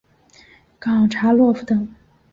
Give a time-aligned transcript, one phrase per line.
[0.79, 1.87] 冈察洛夫等。